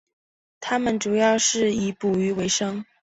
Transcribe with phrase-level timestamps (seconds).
[0.59, 2.83] 他们主要是以捕鱼维生。